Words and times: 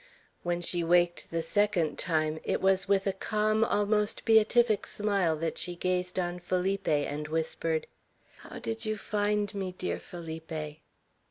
When 0.41 0.61
she 0.61 0.83
waked 0.83 1.29
the 1.29 1.43
second 1.43 1.99
time, 1.99 2.39
it 2.43 2.59
was 2.59 2.87
with 2.87 3.05
a 3.05 3.13
calm, 3.13 3.63
almost 3.63 4.25
beatific 4.25 4.87
smile 4.87 5.35
that 5.35 5.59
she 5.59 5.75
gazed 5.75 6.17
on 6.17 6.39
Felipe, 6.39 6.87
and 6.87 7.27
whispered, 7.27 7.85
"How 8.37 8.57
did 8.57 8.83
you 8.83 8.97
find 8.97 9.53
me, 9.53 9.73
dear 9.77 9.99
Felipe?" 9.99 10.79